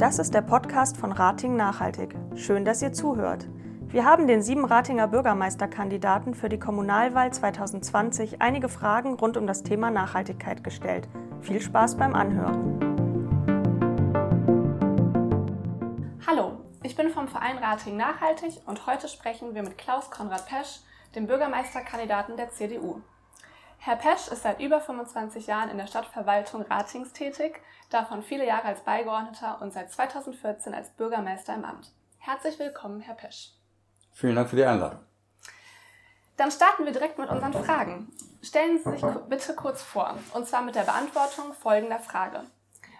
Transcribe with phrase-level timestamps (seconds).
[0.00, 2.16] Das ist der Podcast von Rating Nachhaltig.
[2.34, 3.46] Schön, dass ihr zuhört.
[3.88, 9.62] Wir haben den sieben Ratinger Bürgermeisterkandidaten für die Kommunalwahl 2020 einige Fragen rund um das
[9.62, 11.06] Thema Nachhaltigkeit gestellt.
[11.42, 12.80] Viel Spaß beim Anhören.
[16.26, 20.80] Hallo, ich bin vom Verein Rating Nachhaltig und heute sprechen wir mit Klaus Konrad Pesch,
[21.14, 23.02] dem Bürgermeisterkandidaten der CDU.
[23.82, 28.66] Herr Pesch ist seit über 25 Jahren in der Stadtverwaltung Ratings tätig, davon viele Jahre
[28.66, 31.90] als Beigeordneter und seit 2014 als Bürgermeister im Amt.
[32.18, 33.54] Herzlich willkommen, Herr Pesch.
[34.12, 35.00] Vielen Dank für die Einladung.
[36.36, 38.12] Dann starten wir direkt mit unseren Fragen.
[38.42, 42.44] Stellen Sie sich bitte kurz vor, und zwar mit der Beantwortung folgender Frage.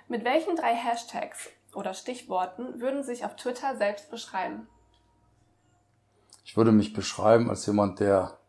[0.08, 4.66] Mit welchen drei Hashtags oder Stichworten würden Sie sich auf Twitter selbst beschreiben?
[6.46, 8.39] Ich würde mich beschreiben als jemand, der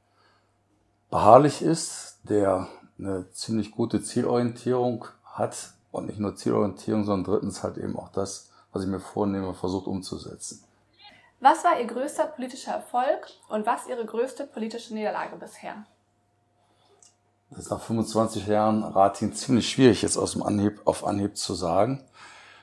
[1.11, 7.77] beharrlich ist, der eine ziemlich gute Zielorientierung hat und nicht nur Zielorientierung, sondern drittens halt
[7.77, 10.63] eben auch das, was ich mir vornehme, versucht umzusetzen.
[11.39, 15.85] Was war Ihr größter politischer Erfolg und was Ihre größte politische Niederlage bisher?
[17.49, 21.53] Das ist nach 25 Jahren Rating ziemlich schwierig jetzt aus dem Anhieb auf Anhieb zu
[21.53, 22.01] sagen.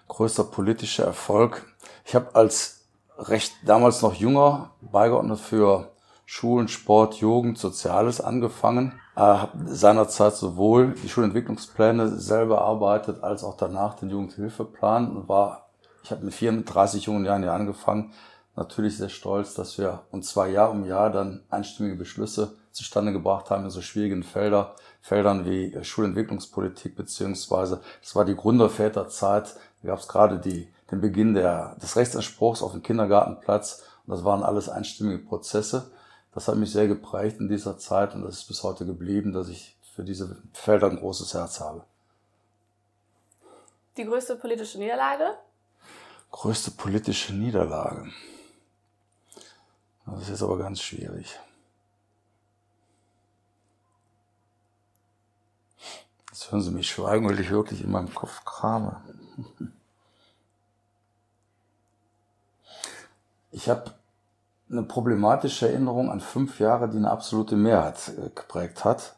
[0.07, 1.67] Größter politischer Erfolg.
[2.07, 2.87] Ich habe als
[3.19, 5.91] recht damals noch junger Beigeordneter für
[6.31, 13.57] Schulen, Sport, Jugend, Soziales angefangen äh, habe seinerzeit sowohl die Schulentwicklungspläne selber erarbeitet, als auch
[13.57, 15.71] danach den Jugendhilfeplan und war,
[16.05, 18.13] ich habe mit 34 jungen Jahren hier angefangen,
[18.57, 23.49] natürlich sehr stolz, dass wir uns zwar Jahr um Jahr dann einstimmige Beschlüsse zustande gebracht
[23.49, 29.99] haben in so schwierigen Felder, Feldern wie Schulentwicklungspolitik beziehungsweise das war die Gründerväterzeit, da gab
[29.99, 34.69] es gerade die, den Beginn der, des Rechtsanspruchs auf dem Kindergartenplatz und das waren alles
[34.69, 35.91] einstimmige Prozesse.
[36.39, 39.49] Das hat mich sehr geprägt in dieser Zeit und das ist bis heute geblieben, dass
[39.49, 41.85] ich für diese Felder ein großes Herz habe.
[43.97, 45.37] Die größte politische Niederlage?
[46.31, 48.13] Größte politische Niederlage.
[50.07, 51.37] Das ist jetzt aber ganz schwierig.
[56.29, 59.03] Jetzt hören Sie mich schweigen, weil ich wirklich in meinem Kopf krame.
[63.51, 63.98] Ich habe
[64.71, 69.17] eine problematische Erinnerung an fünf Jahre, die eine absolute Mehrheit äh, geprägt hat.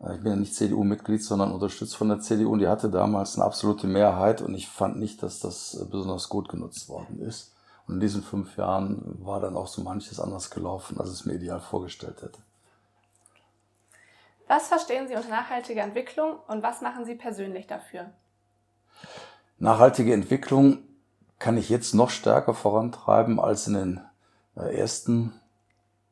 [0.00, 3.36] Äh, ich bin ja nicht CDU-Mitglied, sondern unterstützt von der CDU und die hatte damals
[3.36, 7.54] eine absolute Mehrheit und ich fand nicht, dass das äh, besonders gut genutzt worden ist.
[7.86, 11.34] Und in diesen fünf Jahren war dann auch so manches anders gelaufen, als es mir
[11.34, 12.38] ideal vorgestellt hätte.
[14.48, 18.10] Was verstehen Sie unter nachhaltiger Entwicklung und was machen Sie persönlich dafür?
[19.58, 20.78] Nachhaltige Entwicklung
[21.38, 24.00] kann ich jetzt noch stärker vorantreiben als in den
[24.56, 25.32] ersten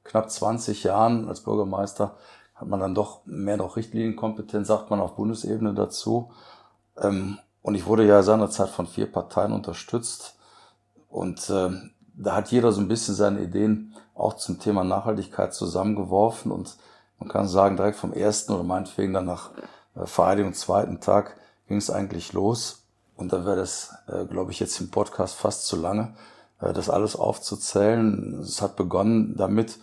[0.04, 2.16] knapp 20 Jahren als Bürgermeister
[2.54, 6.30] hat man dann doch mehr noch Richtlinienkompetenz, sagt man auf Bundesebene dazu.
[6.96, 10.36] Ähm, und ich wurde ja seinerzeit von vier Parteien unterstützt.
[11.08, 11.70] Und äh,
[12.14, 16.52] da hat jeder so ein bisschen seine Ideen auch zum Thema Nachhaltigkeit zusammengeworfen.
[16.52, 16.76] Und
[17.18, 19.50] man kann sagen, direkt vom ersten oder meinetwegen dann nach
[19.96, 22.82] äh, Vereidigung zweiten Tag ging es eigentlich los.
[23.16, 23.94] Und da wäre das,
[24.28, 26.16] glaube ich, jetzt im Podcast fast zu lange.
[26.60, 28.40] Äh, das alles aufzuzählen.
[28.40, 29.78] Es hat begonnen damit,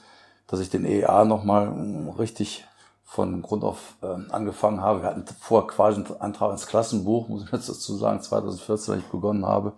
[0.48, 2.66] dass ich den EEA nochmal hm, richtig
[3.04, 5.02] von Grund auf äh, angefangen habe.
[5.02, 9.04] Wir hatten vorher quasi einen Antrag ins Klassenbuch, muss ich jetzt dazu sagen, 2014, als
[9.04, 9.74] ich begonnen habe.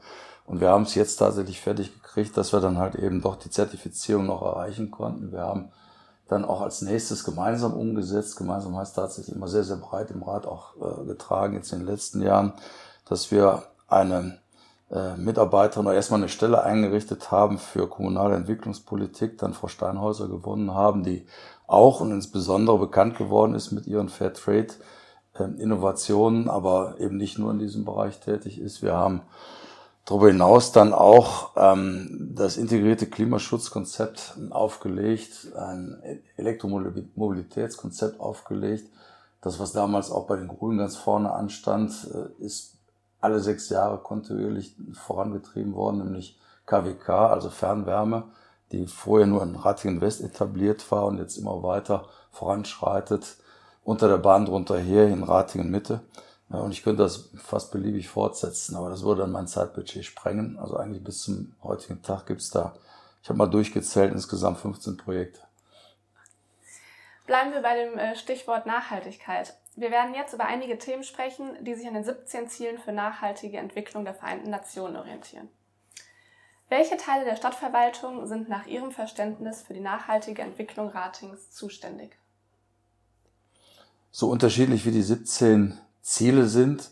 [0.45, 3.49] Und wir haben es jetzt tatsächlich fertig gekriegt, dass wir dann halt eben doch die
[3.49, 5.31] Zertifizierung noch erreichen konnten.
[5.31, 5.71] Wir haben
[6.27, 8.37] dann auch als nächstes gemeinsam umgesetzt.
[8.37, 11.87] Gemeinsam heißt tatsächlich immer sehr, sehr breit im Rat auch äh, getragen jetzt in den
[11.87, 12.53] letzten Jahren,
[13.05, 14.37] dass wir eine
[14.91, 21.03] äh, Mitarbeiterin erstmal eine Stelle eingerichtet haben für kommunale Entwicklungspolitik, dann Frau Steinhäuser gewonnen haben,
[21.03, 21.25] die
[21.67, 24.67] auch und insbesondere bekannt geworden ist mit ihren Fair Trade
[25.37, 28.81] äh, Innovationen, aber eben nicht nur in diesem Bereich tätig ist.
[28.81, 29.21] Wir haben
[30.05, 38.89] darüber hinaus dann auch ähm, das integrierte Klimaschutzkonzept aufgelegt, ein Elektromobilitätskonzept aufgelegt.
[39.41, 42.72] Das, was damals auch bei den Grünen ganz vorne anstand, äh, ist
[43.23, 48.23] alle sechs Jahre kontinuierlich vorangetrieben worden, nämlich KWK, also Fernwärme,
[48.71, 53.37] die vorher nur in Rattingen West etabliert war und jetzt immer weiter voranschreitet,
[53.83, 56.01] unter der Bahn drunter her in Ratingen Mitte.
[56.49, 60.59] Und ich könnte das fast beliebig fortsetzen, aber das würde dann mein Zeitbudget sprengen.
[60.59, 62.73] Also eigentlich bis zum heutigen Tag gibt's da,
[63.21, 65.39] ich habe mal durchgezählt, insgesamt 15 Projekte.
[67.25, 69.55] Bleiben wir bei dem äh, Stichwort Nachhaltigkeit.
[69.75, 73.57] Wir werden jetzt über einige Themen sprechen, die sich an den 17 Zielen für nachhaltige
[73.57, 75.49] Entwicklung der Vereinten Nationen orientieren.
[76.69, 82.17] Welche Teile der Stadtverwaltung sind nach Ihrem Verständnis für die nachhaltige Entwicklung Ratings zuständig?
[84.11, 86.91] So unterschiedlich wie die 17 Ziele sind,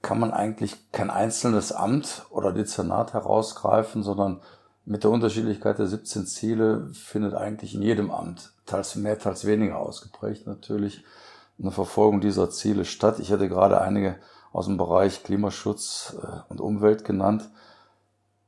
[0.00, 4.40] kann man eigentlich kein einzelnes Amt oder Dezernat herausgreifen, sondern
[4.84, 9.78] mit der Unterschiedlichkeit der 17 Ziele findet eigentlich in jedem Amt, teils mehr, teils weniger
[9.78, 11.04] ausgeprägt natürlich,
[11.60, 13.18] eine Verfolgung dieser Ziele statt.
[13.18, 14.16] Ich hätte gerade einige
[14.52, 17.48] aus dem Bereich Klimaschutz äh, und Umwelt genannt.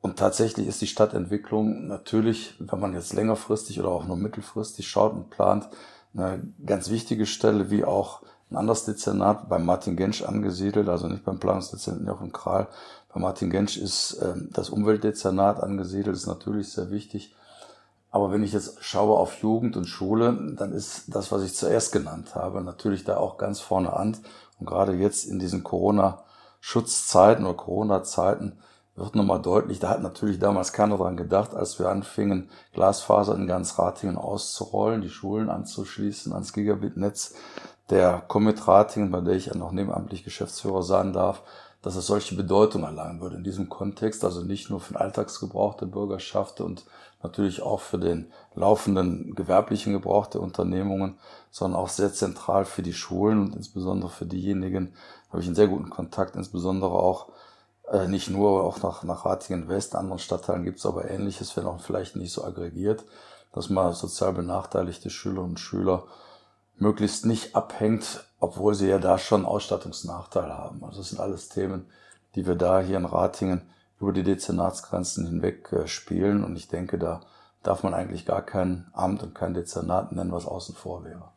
[0.00, 5.12] Und tatsächlich ist die Stadtentwicklung natürlich, wenn man jetzt längerfristig oder auch nur mittelfristig schaut
[5.12, 5.68] und plant,
[6.14, 11.24] eine ganz wichtige Stelle, wie auch ein anderes Dezernat bei Martin Gensch angesiedelt, also nicht
[11.24, 12.68] beim Planungsdezernat Jochen Kral.
[13.12, 17.34] Bei Martin Gensch ist äh, das Umweltdezernat angesiedelt, ist natürlich sehr wichtig.
[18.10, 21.92] Aber wenn ich jetzt schaue auf Jugend und Schule, dann ist das, was ich zuerst
[21.92, 24.16] genannt habe, natürlich da auch ganz vorne an.
[24.58, 28.58] Und gerade jetzt in diesen Corona-Schutzzeiten oder Corona-Zeiten
[28.96, 33.46] wird nochmal deutlich, da hat natürlich damals keiner dran gedacht, als wir anfingen, Glasfaser in
[33.46, 37.34] ganz Ratingen auszurollen, die Schulen anzuschließen ans Gigabit-Netz
[37.90, 41.42] der Comet Ratingen, bei der ich ja noch nebenamtlich Geschäftsführer sein darf,
[41.82, 45.74] dass es solche Bedeutung erlangen würde in diesem Kontext, also nicht nur für den Alltagsgebrauch
[45.74, 46.84] der Bürgerschaft und
[47.22, 51.18] natürlich auch für den laufenden gewerblichen Gebrauch der Unternehmungen,
[51.50, 54.94] sondern auch sehr zentral für die Schulen und insbesondere für diejenigen,
[55.30, 57.28] habe ich einen sehr guten Kontakt, insbesondere auch
[57.90, 61.66] äh, nicht nur auch nach, nach Ratingen West, anderen Stadtteilen gibt es aber ähnliches, wenn
[61.66, 63.04] auch vielleicht nicht so aggregiert,
[63.52, 66.04] dass man sozial benachteiligte Schülerinnen und Schüler
[66.76, 70.82] möglichst nicht abhängt, obwohl sie ja da schon Ausstattungsnachteil haben.
[70.82, 71.88] Also das sind alles Themen,
[72.34, 73.70] die wir da hier in Ratingen
[74.00, 76.42] über die Dezernatsgrenzen hinweg äh, spielen.
[76.42, 77.20] Und ich denke, da
[77.62, 81.30] darf man eigentlich gar kein Amt und kein Dezernat nennen, was außen vor wäre.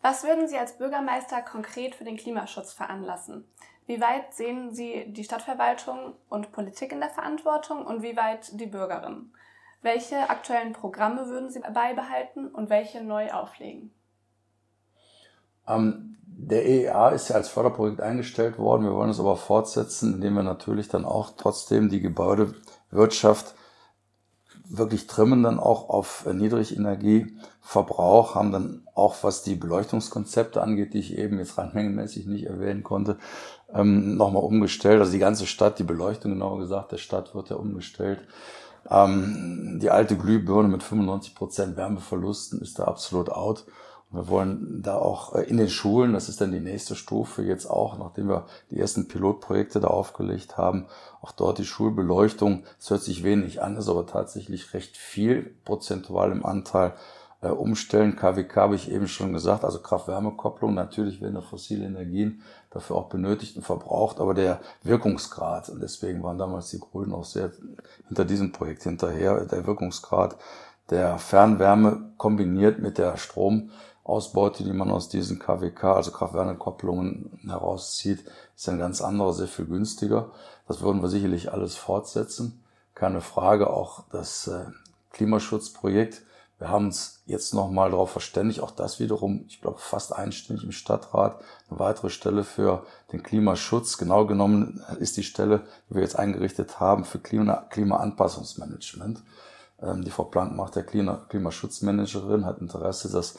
[0.00, 3.46] Was würden Sie als Bürgermeister konkret für den Klimaschutz veranlassen?
[3.86, 8.66] Wie weit sehen Sie die Stadtverwaltung und Politik in der Verantwortung und wie weit die
[8.66, 9.34] Bürgerinnen?
[9.82, 13.92] Welche aktuellen Programme würden Sie beibehalten und welche neu auflegen?
[15.68, 18.84] Ähm, der EEA ist ja als Förderprojekt eingestellt worden.
[18.84, 23.54] Wir wollen es aber fortsetzen, indem wir natürlich dann auch trotzdem die Gebäudewirtschaft
[24.66, 31.18] wirklich trimmen dann auch auf Niedrigenergieverbrauch, haben dann auch, was die Beleuchtungskonzepte angeht, die ich
[31.18, 33.18] eben jetzt rein mengenmäßig nicht erwähnen konnte,
[33.72, 35.00] ähm, nochmal umgestellt.
[35.00, 38.20] Also die ganze Stadt, die Beleuchtung genauer gesagt, der Stadt wird ja umgestellt.
[38.88, 43.66] Ähm, die alte Glühbirne mit 95 Prozent Wärmeverlusten ist da absolut out.
[44.14, 47.66] Wir wollen da auch äh, in den Schulen, das ist dann die nächste Stufe jetzt
[47.66, 50.86] auch, nachdem wir die ersten Pilotprojekte da aufgelegt haben,
[51.20, 56.30] auch dort die Schulbeleuchtung, es hört sich wenig an, ist aber tatsächlich recht viel prozentual
[56.30, 56.92] im Anteil
[57.40, 58.14] äh, umstellen.
[58.14, 63.56] KWK habe ich eben schon gesagt, also Kraft-Wärme-Kopplung, natürlich werden fossile Energien dafür auch benötigt
[63.56, 67.50] und verbraucht, aber der Wirkungsgrad, und deswegen waren damals die Grünen auch sehr
[68.06, 70.36] hinter diesem Projekt hinterher, der Wirkungsgrad
[70.90, 73.16] der Fernwärme kombiniert mit der
[74.04, 78.24] Stromausbeute, die man aus diesen KWK, also Kraft-Wärme-Kopplungen herauszieht,
[78.54, 80.30] ist ein ganz anderer, sehr viel günstiger.
[80.68, 82.62] Das würden wir sicherlich alles fortsetzen.
[82.94, 84.66] Keine Frage, auch das äh,
[85.10, 86.22] Klimaschutzprojekt
[86.58, 90.72] wir haben uns jetzt nochmal darauf verständigt, auch das wiederum, ich glaube, fast einstimmig im
[90.72, 93.98] Stadtrat, eine weitere Stelle für den Klimaschutz.
[93.98, 99.22] Genau genommen ist die Stelle, die wir jetzt eingerichtet haben, für Klima Klimaanpassungsmanagement.
[99.82, 103.34] Ähm, die Frau Plank macht der Klima Klimaschutzmanagerin, hat Interesse, dass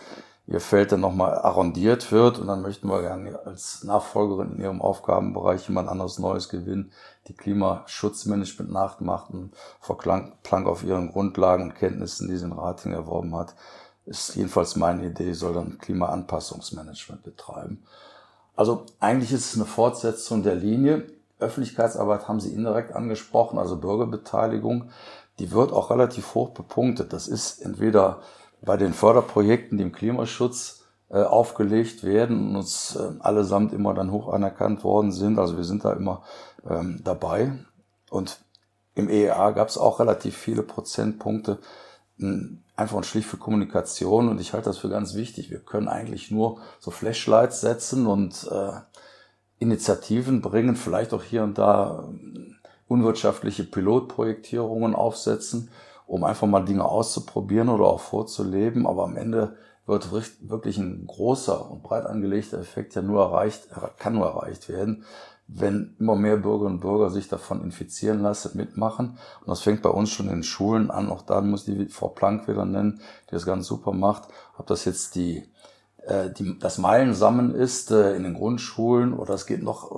[0.47, 4.81] ihr Feld dann nochmal arrondiert wird und dann möchten wir gerne als Nachfolgerin in ihrem
[4.81, 6.91] Aufgabenbereich jemand anderes Neues gewinnen,
[7.27, 12.93] die Klimaschutzmanagement nachmacht und Frau Plank auf ihren Grundlagen und Kenntnissen, die sie in Rating
[12.93, 13.55] erworben hat,
[14.05, 17.83] ist jedenfalls meine Idee, soll dann Klimaanpassungsmanagement betreiben.
[18.55, 21.07] Also eigentlich ist es eine Fortsetzung der Linie.
[21.39, 24.91] Öffentlichkeitsarbeit haben Sie indirekt angesprochen, also Bürgerbeteiligung.
[25.39, 27.11] Die wird auch relativ hoch bepunktet.
[27.11, 28.21] Das ist entweder
[28.65, 34.11] bei den Förderprojekten, die im Klimaschutz äh, aufgelegt werden und uns äh, allesamt immer dann
[34.11, 35.37] hoch anerkannt worden sind.
[35.37, 36.23] Also wir sind da immer
[36.67, 37.53] ähm, dabei.
[38.09, 38.39] Und
[38.95, 41.59] im EEA gab es auch relativ viele Prozentpunkte,
[42.17, 44.29] mh, hm, einfach und schlicht für Kommunikation.
[44.29, 45.51] Und ich halte das für ganz wichtig.
[45.51, 48.71] Wir können eigentlich nur so Flashlights setzen und äh,
[49.59, 52.55] Initiativen bringen, vielleicht auch hier und da äh,
[52.87, 55.69] unwirtschaftliche Pilotprojektierungen aufsetzen
[56.07, 58.87] um einfach mal Dinge auszuprobieren oder auch vorzuleben.
[58.87, 64.15] Aber am Ende wird wirklich ein großer und breit angelegter Effekt ja nur erreicht, kann
[64.15, 65.05] nur erreicht werden,
[65.47, 69.19] wenn immer mehr Bürgerinnen und Bürger sich davon infizieren lassen, mitmachen.
[69.41, 71.09] Und das fängt bei uns schon in den Schulen an.
[71.09, 74.27] Auch da muss die Frau Plank wieder nennen, die das ganz super macht.
[74.57, 75.45] Ob das jetzt die äh,
[76.37, 79.95] die, das Meilensammeln ist äh, in den Grundschulen oder es geht noch äh,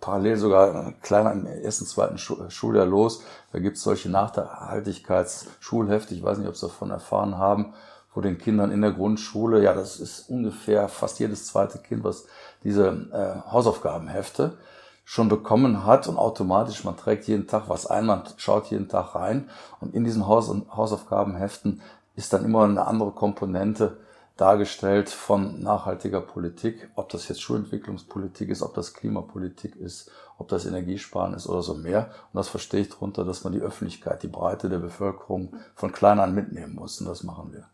[0.00, 3.24] parallel sogar kleiner im ersten, zweiten Schuljahr los.
[3.52, 7.74] Da gibt es solche Nachhaltigkeitsschulhefte, ich weiß nicht, ob Sie davon erfahren haben,
[8.14, 12.26] wo den Kindern in der Grundschule, ja, das ist ungefähr fast jedes zweite Kind, was
[12.62, 14.58] diese äh, Hausaufgabenhefte
[15.04, 19.14] schon bekommen hat und automatisch, man trägt jeden Tag was ein, man schaut jeden Tag
[19.14, 19.48] rein
[19.80, 21.80] und in diesen Haus Hausaufgabenheften
[22.14, 23.96] ist dann immer eine andere Komponente
[24.38, 30.64] dargestellt von nachhaltiger Politik, ob das jetzt Schulentwicklungspolitik ist, ob das Klimapolitik ist, ob das
[30.64, 32.10] Energiesparen ist oder so mehr.
[32.32, 36.20] Und das verstehe ich darunter, dass man die Öffentlichkeit, die Breite der Bevölkerung von klein
[36.20, 37.00] an mitnehmen muss.
[37.00, 37.68] Und das machen wir.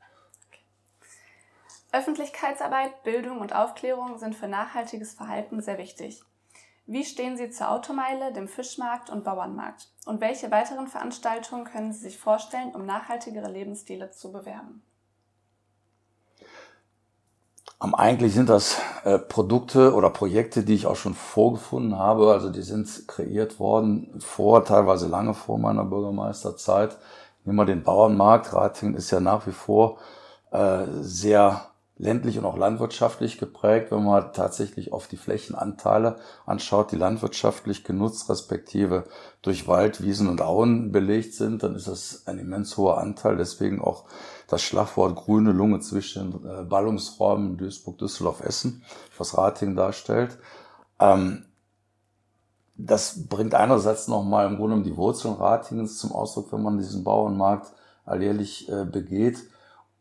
[1.93, 6.23] Öffentlichkeitsarbeit, Bildung und Aufklärung sind für nachhaltiges Verhalten sehr wichtig.
[6.87, 9.89] Wie stehen Sie zur Automeile, dem Fischmarkt und Bauernmarkt?
[10.07, 14.83] Und welche weiteren Veranstaltungen können Sie sich vorstellen, um nachhaltigere Lebensstile zu bewerben?
[17.93, 22.33] Eigentlich sind das äh, Produkte oder Projekte, die ich auch schon vorgefunden habe.
[22.33, 26.97] Also die sind kreiert worden vor, teilweise lange vor meiner Bürgermeisterzeit.
[27.45, 28.55] Nehmen wir den Bauernmarkt.
[28.55, 29.99] Ratingen ist ja nach wie vor
[30.53, 31.63] äh, sehr
[31.97, 33.91] ländlich und auch landwirtschaftlich geprägt.
[33.91, 39.05] Wenn man tatsächlich auf die Flächenanteile anschaut, die landwirtschaftlich genutzt, respektive
[39.43, 43.37] durch Wald, Wiesen und Auen belegt sind, dann ist das ein immens hoher Anteil.
[43.37, 44.05] Deswegen auch
[44.49, 48.83] das Schlagwort grüne Lunge zwischen äh, Ballungsräumen Duisburg, Düsseldorf, Essen,
[49.17, 50.39] was Rating darstellt.
[50.99, 51.45] Ähm,
[52.77, 57.73] das bringt einerseits nochmal im Grunde die Wurzeln Ratingens zum Ausdruck, wenn man diesen Bauernmarkt
[58.05, 59.39] alljährlich äh, begeht.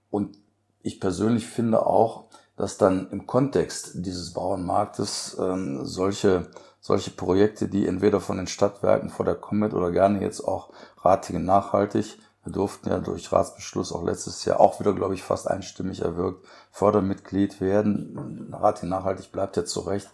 [0.09, 0.38] Und
[0.83, 2.25] ich persönlich finde auch,
[2.55, 9.09] dass dann im Kontext dieses Bauernmarktes ähm, solche, solche Projekte, die entweder von den Stadtwerken
[9.09, 10.69] vor der Comet oder gerne jetzt auch
[11.01, 15.49] Ratingen nachhaltig wir durften ja durch Ratsbeschluss auch letztes Jahr auch wieder, glaube ich, fast
[15.49, 18.53] einstimmig erwirkt Fördermitglied werden.
[18.53, 20.09] Rating nachhaltig bleibt ja zu Recht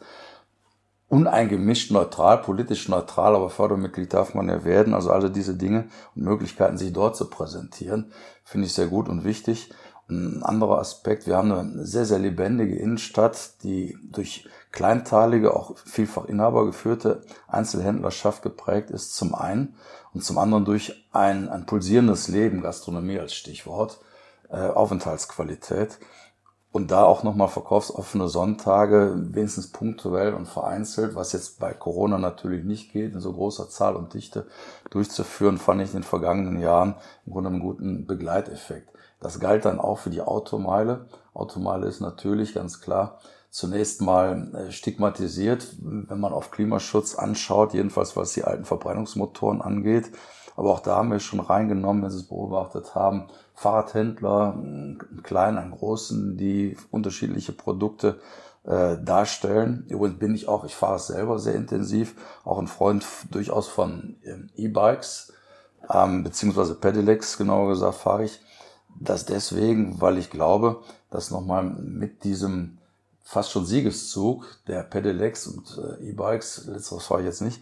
[1.07, 4.93] uneingemischt neutral, politisch neutral, aber Fördermitglied darf man ja werden.
[4.93, 9.23] Also alle diese Dinge und Möglichkeiten, sich dort zu präsentieren, finde ich sehr gut und
[9.23, 9.71] wichtig.
[10.10, 16.25] Ein anderer Aspekt, wir haben eine sehr, sehr lebendige Innenstadt, die durch kleinteilige, auch vielfach
[16.25, 19.75] inhabergeführte Einzelhändlerschaft geprägt ist, zum einen
[20.13, 24.00] und zum anderen durch ein, ein pulsierendes Leben, Gastronomie als Stichwort,
[24.50, 26.00] äh, Aufenthaltsqualität
[26.71, 32.63] und da auch nochmal verkaufsoffene Sonntage, wenigstens punktuell und vereinzelt, was jetzt bei Corona natürlich
[32.63, 34.45] nicht geht, in so großer Zahl und Dichte
[34.91, 36.95] durchzuführen, fand ich in den vergangenen Jahren
[37.25, 38.91] im Grunde einen guten Begleiteffekt.
[39.19, 41.07] Das galt dann auch für die Automeile.
[41.33, 48.15] Automeile ist natürlich ganz klar zunächst mal äh, stigmatisiert, wenn man auf Klimaschutz anschaut, jedenfalls
[48.15, 50.11] was die alten Verbrennungsmotoren angeht.
[50.55, 53.27] Aber auch da haben wir schon reingenommen, wenn Sie es beobachtet haben,
[53.60, 58.22] Fahrradhändler, einen kleinen, einen großen, die unterschiedliche Produkte
[58.63, 59.86] äh, darstellen.
[59.89, 64.16] Übrigens bin ich auch, ich fahre es selber sehr intensiv, auch ein Freund durchaus von
[64.24, 65.34] ähm, E-Bikes,
[65.94, 68.39] ähm, beziehungsweise Pedelecs, genauer gesagt, fahre ich.
[68.98, 72.78] Das deswegen, weil ich glaube, dass nochmal mit diesem
[73.22, 77.62] fast schon Siegeszug der Pedelecs und äh, E-Bikes, letzteres fahre ich jetzt nicht,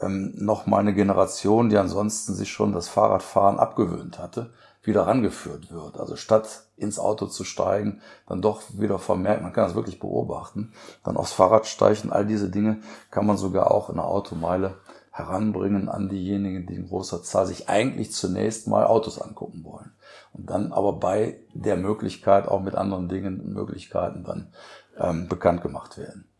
[0.00, 5.98] ähm, nochmal eine Generation, die ansonsten sich schon das Fahrradfahren abgewöhnt hatte, wieder rangeführt wird.
[5.98, 10.72] Also statt ins Auto zu steigen, dann doch wieder vermerkt, man kann das wirklich beobachten,
[11.04, 12.78] dann aufs Fahrrad steigen, all diese Dinge
[13.10, 14.76] kann man sogar auch in der Automeile
[15.12, 19.92] heranbringen an diejenigen, die in großer Zahl sich eigentlich zunächst mal Autos angucken wollen.
[20.32, 24.52] Und dann aber bei der Möglichkeit auch mit anderen Dingen und Möglichkeiten dann
[24.98, 26.31] ähm, bekannt gemacht werden.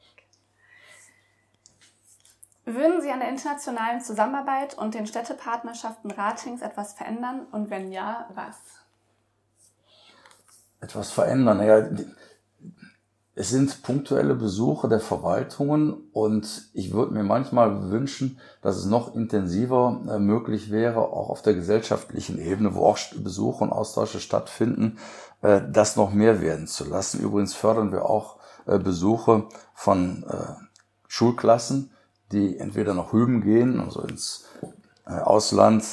[2.65, 8.29] Würden Sie an der internationalen Zusammenarbeit und den Städtepartnerschaften Ratings etwas verändern und wenn ja,
[8.35, 8.57] was?
[10.81, 11.59] Etwas verändern?
[11.59, 11.89] Naja,
[13.35, 19.15] es sind punktuelle Besuche der Verwaltungen und ich würde mir manchmal wünschen, dass es noch
[19.15, 24.99] intensiver äh, möglich wäre, auch auf der gesellschaftlichen Ebene, wo auch Besuche und Austausche stattfinden,
[25.41, 27.21] äh, das noch mehr werden zu lassen.
[27.21, 30.25] Übrigens fördern wir auch äh, Besuche von
[31.09, 31.92] Schulklassen,
[32.33, 34.45] die entweder nach Hüben gehen, also ins
[35.05, 35.85] Ausland,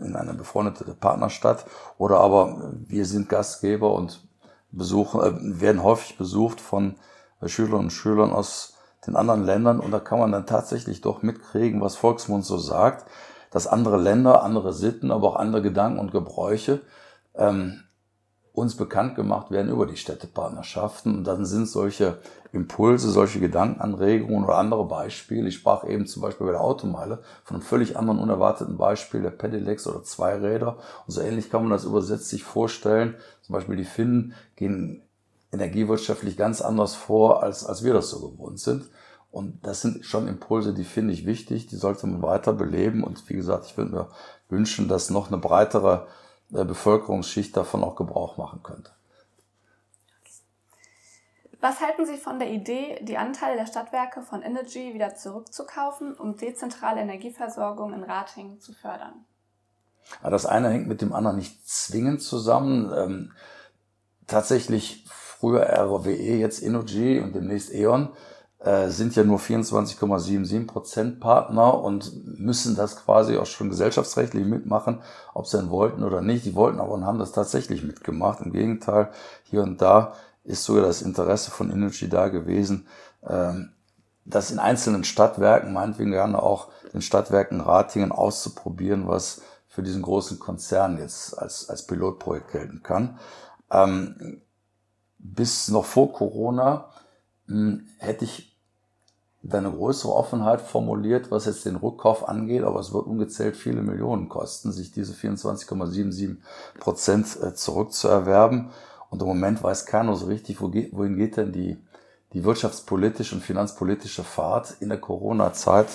[0.00, 1.66] in eine befreundete Partnerstadt,
[1.98, 4.24] oder aber wir sind Gastgeber und
[4.76, 6.96] besuchen, äh, werden häufig besucht von
[7.40, 8.74] äh, Schülerinnen und Schülern aus
[9.06, 9.80] den anderen Ländern.
[9.80, 13.06] Und da kann man dann tatsächlich doch mitkriegen, was Volksmund so sagt,
[13.50, 16.80] dass andere Länder, andere Sitten, aber auch andere Gedanken und Gebräuche
[17.36, 17.83] ähm,
[18.54, 21.16] uns bekannt gemacht werden über die Städtepartnerschaften.
[21.16, 22.18] Und dann sind solche
[22.52, 25.48] Impulse, solche Gedankenanregungen oder andere Beispiele.
[25.48, 29.30] Ich sprach eben zum Beispiel bei der Automeile von einem völlig anderen unerwarteten Beispiel der
[29.30, 30.78] Pedelecs oder Zweiräder.
[31.04, 33.16] Und so ähnlich kann man das übersetzt sich vorstellen.
[33.42, 35.02] Zum Beispiel die Finnen gehen
[35.50, 38.88] energiewirtschaftlich ganz anders vor, als, als wir das so gewohnt sind.
[39.32, 43.02] Und das sind schon Impulse, die finde ich wichtig, die sollte man weiter beleben.
[43.02, 44.08] Und wie gesagt, ich würde mir
[44.48, 46.06] wünschen, dass noch eine breitere
[46.50, 48.90] Bevölkerungsschicht davon auch Gebrauch machen könnte.
[51.60, 56.36] Was halten Sie von der Idee, die Anteile der Stadtwerke von Energy wieder zurückzukaufen, um
[56.36, 59.24] dezentrale Energieversorgung in Ratingen zu fördern?
[60.22, 62.92] Das eine hängt mit dem anderen nicht zwingend zusammen.
[62.94, 63.32] Ähm,
[64.26, 68.10] tatsächlich früher RWE, jetzt Energy und demnächst E.ON
[68.64, 75.02] äh, sind ja nur 24,77 Prozent Partner und müssen das quasi auch schon gesellschaftsrechtlich mitmachen,
[75.34, 76.46] ob sie denn wollten oder nicht.
[76.46, 78.40] Die wollten aber und haben das tatsächlich mitgemacht.
[78.40, 79.10] Im Gegenteil,
[79.44, 82.86] hier und da ist sogar das Interesse von Energy da gewesen,
[83.26, 83.72] ähm,
[84.24, 90.38] das in einzelnen Stadtwerken, meinetwegen gerne auch den Stadtwerken Ratingen auszuprobieren, was für diesen großen
[90.38, 93.18] Konzern jetzt als, als Pilotprojekt gelten kann.
[93.70, 94.40] Ähm,
[95.18, 96.90] bis noch vor Corona
[97.46, 98.53] hm, hätte ich
[99.52, 104.28] eine größere Offenheit formuliert, was jetzt den Rückkauf angeht, aber es wird ungezählt viele Millionen
[104.28, 106.36] kosten, sich diese 24,77
[106.78, 108.70] Prozent äh, zurückzuerwerben.
[109.10, 111.78] Und im Moment weiß keiner so richtig, wohin geht denn die,
[112.32, 115.88] die wirtschaftspolitische und finanzpolitische Fahrt in der Corona-Zeit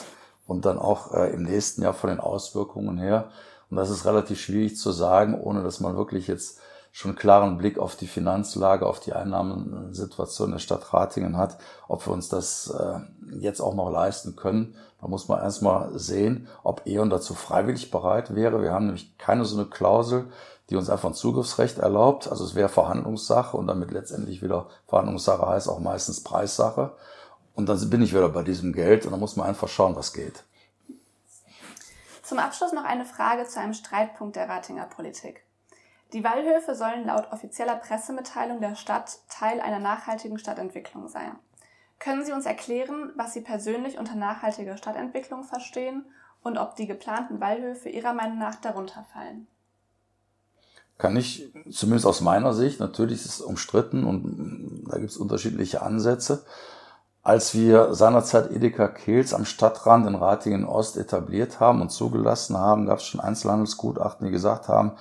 [0.47, 3.29] und dann auch äh, im nächsten Jahr von den Auswirkungen her.
[3.69, 6.59] Und das ist relativ schwierig zu sagen, ohne dass man wirklich jetzt
[6.91, 12.05] schon einen klaren Blick auf die Finanzlage, auf die Einnahmensituation der Stadt Ratingen hat, ob
[12.07, 12.99] wir uns das äh,
[13.39, 14.75] jetzt auch noch leisten können.
[15.01, 18.61] Da muss man erstmal sehen, ob E.ON dazu freiwillig bereit wäre.
[18.61, 20.29] Wir haben nämlich keine so eine Klausel,
[20.69, 22.29] die uns einfach ein Zugriffsrecht erlaubt.
[22.29, 26.95] Also es wäre Verhandlungssache und damit letztendlich wieder Verhandlungssache heißt auch meistens Preissache.
[27.55, 30.13] Und dann bin ich wieder bei diesem Geld und dann muss man einfach schauen, was
[30.13, 30.43] geht.
[32.23, 35.43] Zum Abschluss noch eine Frage zu einem Streitpunkt der Ratinger Politik.
[36.13, 41.37] Die Wallhöfe sollen laut offizieller Pressemitteilung der Stadt Teil einer nachhaltigen Stadtentwicklung sein.
[41.99, 46.05] Können Sie uns erklären, was Sie persönlich unter nachhaltiger Stadtentwicklung verstehen
[46.41, 49.47] und ob die geplanten Wallhöfe Ihrer Meinung nach darunter fallen?
[50.99, 55.81] kann ich, zumindest aus meiner Sicht, natürlich ist es umstritten und da gibt es unterschiedliche
[55.81, 56.43] Ansätze.
[57.23, 62.85] Als wir seinerzeit Edeka Kehls am Stadtrand in Ratingen Ost etabliert haben und zugelassen haben,
[62.85, 64.91] gab es schon Einzelhandelsgutachten, die gesagt haben,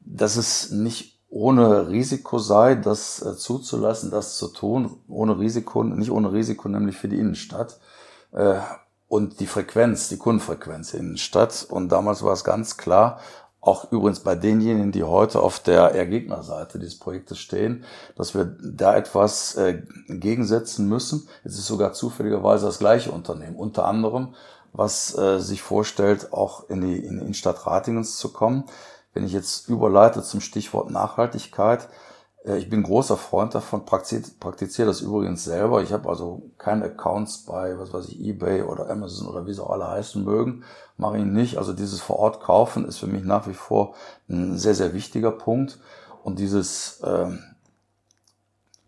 [0.00, 6.10] dass es nicht ohne Risiko sei, das äh, zuzulassen, das zu tun, ohne Risiko, nicht
[6.10, 7.78] ohne Risiko, nämlich für die Innenstadt.
[8.32, 8.56] Äh,
[9.08, 11.66] und die Frequenz, die Kundenfrequenz in der Innenstadt.
[11.68, 13.18] Und damals war es ganz klar,
[13.60, 17.84] auch übrigens bei denjenigen, die heute auf der eher Gegnerseite dieses Projektes stehen,
[18.16, 21.28] dass wir da etwas äh, gegensetzen müssen.
[21.44, 24.34] Es ist sogar zufälligerweise das gleiche Unternehmen, unter anderem,
[24.72, 28.64] was äh, sich vorstellt, auch in die, in die Innenstadt Ratingens zu kommen.
[29.12, 31.88] Wenn ich jetzt überleite zum Stichwort Nachhaltigkeit,
[32.44, 35.82] äh, ich bin großer Freund davon, praktiziere das übrigens selber.
[35.82, 39.66] Ich habe also keine Accounts bei, was weiß ich, eBay oder Amazon oder wie sie
[39.66, 40.64] alle heißen mögen.
[40.96, 41.58] Mache ich nicht.
[41.58, 43.94] Also dieses vor Ort kaufen ist für mich nach wie vor
[44.28, 45.78] ein sehr, sehr wichtiger Punkt.
[46.22, 47.30] Und dieses äh,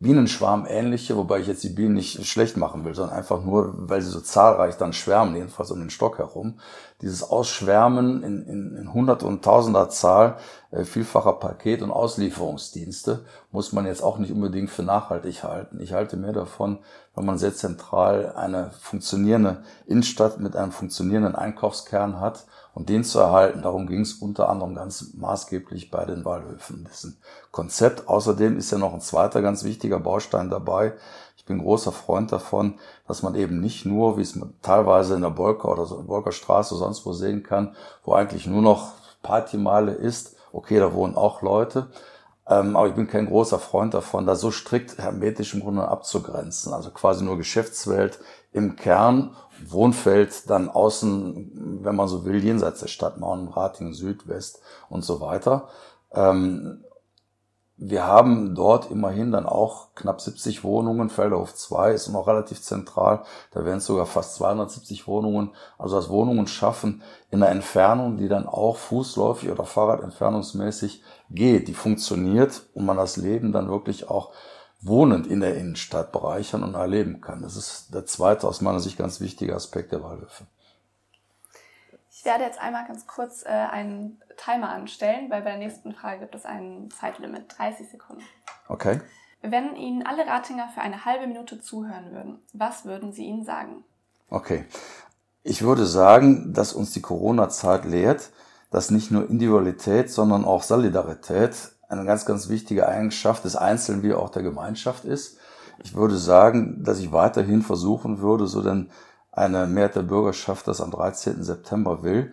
[0.02, 4.02] Bienenschwarm ähnliche, wobei ich jetzt die Bienen nicht schlecht machen will, sondern einfach nur, weil
[4.02, 6.58] sie so zahlreich dann schwärmen, jedenfalls um den Stock herum.
[7.00, 10.36] Dieses Ausschwärmen in, in, in Hundert- und Tausender Zahl
[10.72, 15.80] äh, vielfacher Paket- und Auslieferungsdienste muss man jetzt auch nicht unbedingt für nachhaltig halten.
[15.80, 16.80] Ich halte mehr davon,
[17.14, 23.18] wenn man sehr zentral eine funktionierende Innenstadt mit einem funktionierenden Einkaufskern hat und den zu
[23.18, 23.62] erhalten.
[23.62, 26.24] Darum ging es unter anderem ganz maßgeblich bei den
[26.90, 27.16] ist ein
[27.50, 28.08] Konzept.
[28.08, 30.94] Außerdem ist ja noch ein zweiter ganz wichtiger Baustein dabei.
[31.36, 35.22] Ich bin großer Freund davon, dass man eben nicht nur, wie es man teilweise in
[35.22, 39.92] der Bolker oder so, Bolkerstraße oder sonst wo sehen kann, wo eigentlich nur noch Partymeile
[39.92, 40.36] ist.
[40.52, 41.88] Okay, da wohnen auch Leute.
[42.48, 46.72] Ähm, aber ich bin kein großer Freund davon, da so strikt hermetisch im Grunde abzugrenzen.
[46.72, 48.18] Also quasi nur Geschäftswelt
[48.52, 49.36] im Kern
[49.68, 55.68] Wohnfeld dann außen, wenn man so will, jenseits der Stadtmauern, Ratingen, Südwest und so weiter.
[56.12, 56.84] Ähm,
[57.76, 61.10] wir haben dort immerhin dann auch knapp 70 Wohnungen.
[61.10, 63.24] Felderhof 2 ist noch relativ zentral.
[63.50, 65.50] Da wären es sogar fast 270 Wohnungen.
[65.78, 71.74] Also das Wohnungen schaffen in einer Entfernung, die dann auch fußläufig oder fahrradentfernungsmäßig geht, die
[71.74, 74.32] funktioniert und man das Leben dann wirklich auch
[74.80, 77.42] wohnend in der Innenstadt bereichern und erleben kann.
[77.42, 80.44] Das ist der zweite aus meiner Sicht ganz wichtige Aspekt der Waldhöfe.
[82.22, 86.20] Ich werde jetzt einmal ganz kurz äh, einen Timer anstellen, weil bei der nächsten Frage
[86.20, 88.22] gibt es ein Zeitlimit, 30 Sekunden.
[88.68, 89.00] Okay.
[89.40, 93.82] Wenn Ihnen alle Ratinger für eine halbe Minute zuhören würden, was würden Sie ihnen sagen?
[94.30, 94.66] Okay.
[95.42, 98.30] Ich würde sagen, dass uns die Corona-Zeit lehrt,
[98.70, 104.14] dass nicht nur Individualität, sondern auch Solidarität eine ganz, ganz wichtige Eigenschaft des Einzelnen wie
[104.14, 105.38] auch der Gemeinschaft ist.
[105.82, 108.90] Ich würde sagen, dass ich weiterhin versuchen würde, so denn
[109.32, 111.42] eine Mehrheit der Bürgerschaft das am 13.
[111.42, 112.32] September will,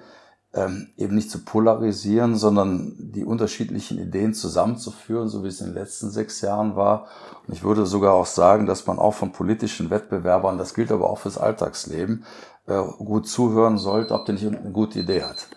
[0.54, 5.76] ähm, eben nicht zu polarisieren, sondern die unterschiedlichen Ideen zusammenzuführen, so wie es in den
[5.76, 7.08] letzten sechs Jahren war.
[7.48, 11.10] Und ich würde sogar auch sagen, dass man auch von politischen Wettbewerbern, das gilt aber
[11.10, 12.26] auch fürs Alltagsleben,
[12.68, 15.48] äh, gut zuhören sollte, ob der nicht eine gute Idee hat.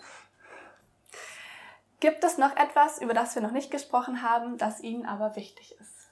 [1.99, 5.75] Gibt es noch etwas, über das wir noch nicht gesprochen haben, das Ihnen aber wichtig
[5.79, 6.02] ist?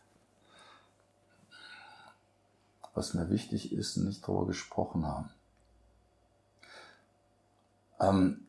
[2.94, 5.30] Was mir wichtig ist, nicht darüber gesprochen haben.
[8.00, 8.48] Ähm,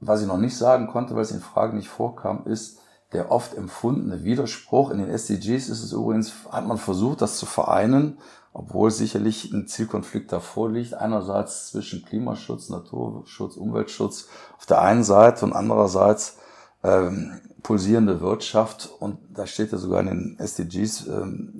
[0.00, 2.80] was ich noch nicht sagen konnte, weil es in Fragen nicht vorkam, ist
[3.12, 4.90] der oft empfundene Widerspruch.
[4.90, 8.18] In den SDGs ist es übrigens, hat man versucht, das zu vereinen,
[8.52, 10.94] obwohl sicherlich ein Zielkonflikt davor liegt.
[10.94, 16.38] Einerseits zwischen Klimaschutz, Naturschutz, Umweltschutz auf der einen Seite und andererseits
[16.82, 18.90] ähm, pulsierende Wirtschaft.
[18.98, 21.52] Und da steht ja sogar in den SDGs ähm,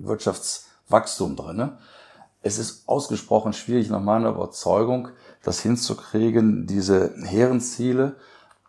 [0.86, 1.72] Wirtschaftswachstum drin.
[2.42, 5.08] Es ist ausgesprochen schwierig nach meiner Überzeugung,
[5.42, 8.16] das hinzukriegen, diese hehren Ziele,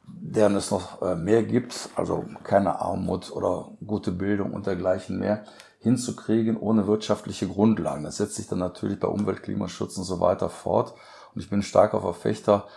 [0.05, 5.43] deren es noch äh, mehr gibt, also keine Armut oder gute Bildung und dergleichen mehr,
[5.79, 8.03] hinzukriegen ohne wirtschaftliche Grundlagen.
[8.03, 10.95] Das setzt sich dann natürlich bei Umwelt, Klimaschutz und so weiter fort.
[11.35, 12.67] Und ich bin starker Verfechter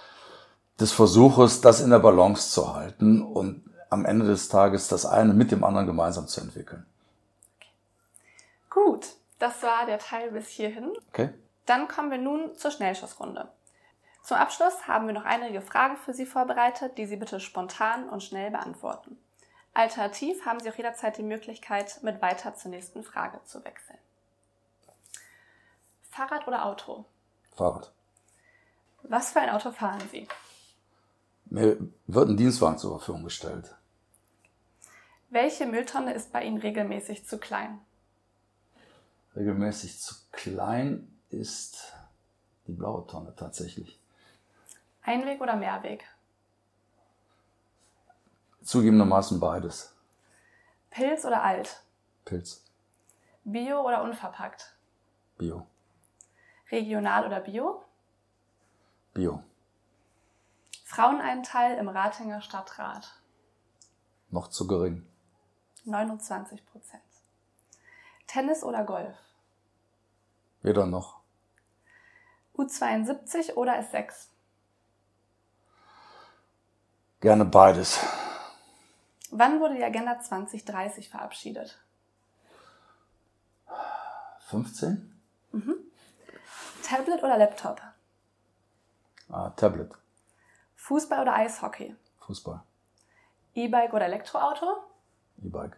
[0.79, 5.33] des Versuches, das in der Balance zu halten und am Ende des Tages das eine
[5.33, 6.85] mit dem anderen gemeinsam zu entwickeln.
[8.69, 9.09] Gut,
[9.41, 10.93] das war der Teil bis hierhin.
[11.09, 11.31] Okay.
[11.67, 13.49] Dann kommen wir nun zur Schnellschussrunde.
[14.23, 18.23] Zum Abschluss haben wir noch einige Fragen für Sie vorbereitet, die Sie bitte spontan und
[18.23, 19.19] schnell beantworten.
[19.73, 23.99] Alternativ haben Sie auch jederzeit die Möglichkeit, mit weiter zur nächsten Frage zu wechseln.
[26.11, 27.07] Fahrrad oder Auto?
[27.57, 27.93] Fahrrad.
[29.05, 30.29] Was für ein Auto fahren Sie?
[31.47, 33.75] Mir wird ein Dienstwagen zur Verfügung gestellt.
[35.31, 37.81] Welche Mülltonne ist bei Ihnen regelmäßig zu klein?
[39.37, 41.95] Regelmäßig zu klein ist
[42.67, 44.01] die blaue Tonne tatsächlich.
[45.03, 46.05] Einweg oder Mehrweg?
[48.63, 49.95] Zugegebenermaßen beides.
[50.91, 51.83] Pilz oder alt?
[52.25, 52.65] Pilz.
[53.45, 54.77] Bio oder unverpackt?
[55.39, 55.67] Bio.
[56.71, 57.85] Regional oder Bio?
[59.15, 59.43] Bio.
[60.85, 63.21] Fraueneinteil im Ratinger Stadtrat?
[64.31, 65.07] Noch zu gering.
[65.85, 67.03] 29 Prozent.
[68.31, 69.17] Tennis oder Golf?
[70.63, 71.19] Weder noch.
[72.57, 74.29] U72 oder S6?
[77.21, 77.99] Gerne beides.
[79.33, 81.81] Wann wurde die Agenda 2030 verabschiedet?
[84.43, 85.21] 15?
[85.51, 85.75] Mhm.
[86.85, 87.83] Tablet oder Laptop?
[89.29, 89.93] Ah, Tablet.
[90.77, 91.97] Fußball oder Eishockey?
[92.21, 92.63] Fußball.
[93.55, 94.85] E-Bike oder Elektroauto?
[95.43, 95.77] E-Bike.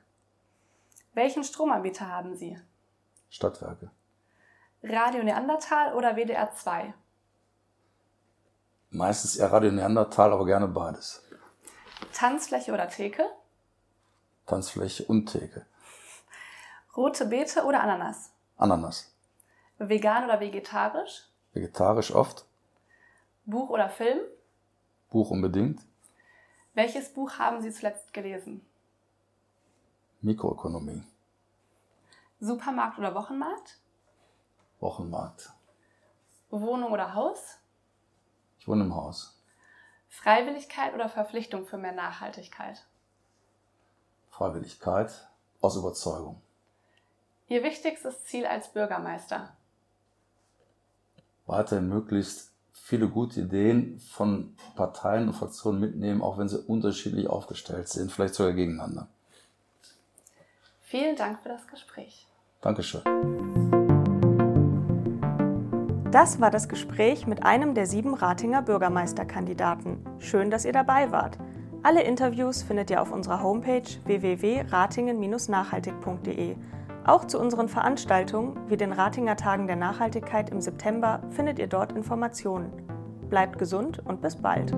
[1.14, 2.58] Welchen Stromanbieter haben Sie?
[3.28, 3.90] Stadtwerke.
[4.82, 6.94] Radio Neandertal oder WDR 2?
[8.90, 11.22] Meistens eher Radio Neandertal, aber gerne beides.
[12.14, 13.26] Tanzfläche oder Theke?
[14.46, 15.66] Tanzfläche und Theke.
[16.96, 18.32] Rote Beete oder Ananas?
[18.56, 19.14] Ananas.
[19.78, 21.28] Vegan oder vegetarisch?
[21.52, 22.46] Vegetarisch oft.
[23.44, 24.20] Buch oder Film?
[25.10, 25.80] Buch unbedingt.
[26.74, 28.64] Welches Buch haben Sie zuletzt gelesen?
[30.22, 31.02] Mikroökonomie.
[32.40, 33.78] Supermarkt oder Wochenmarkt?
[34.80, 35.52] Wochenmarkt.
[36.50, 37.58] Wohnung oder Haus?
[38.58, 39.40] Ich wohne im Haus.
[40.08, 42.86] Freiwilligkeit oder Verpflichtung für mehr Nachhaltigkeit?
[44.30, 45.28] Freiwilligkeit
[45.60, 46.40] aus Überzeugung.
[47.48, 49.56] Ihr wichtigstes Ziel als Bürgermeister?
[51.46, 57.88] Weiterhin möglichst viele gute Ideen von Parteien und Fraktionen mitnehmen, auch wenn sie unterschiedlich aufgestellt
[57.88, 59.08] sind, vielleicht sogar gegeneinander.
[60.92, 62.28] Vielen Dank für das Gespräch.
[62.60, 63.00] Dankeschön.
[66.10, 70.04] Das war das Gespräch mit einem der sieben Ratinger Bürgermeisterkandidaten.
[70.18, 71.38] Schön, dass ihr dabei wart.
[71.82, 76.56] Alle Interviews findet ihr auf unserer Homepage www.ratingen-nachhaltig.de.
[77.06, 81.92] Auch zu unseren Veranstaltungen wie den Ratinger Tagen der Nachhaltigkeit im September findet ihr dort
[81.92, 82.70] Informationen.
[83.30, 84.74] Bleibt gesund und bis bald.